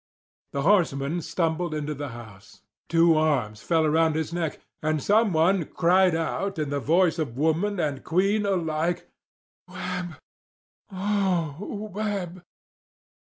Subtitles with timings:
[0.53, 2.63] The horseman stumbled into the house.
[2.89, 7.79] Two arms fell around his neck, and someone cried out in the voice of woman
[7.79, 9.07] and queen alike:
[9.67, 10.17] "Webb—
[10.91, 12.41] oh, Webb!"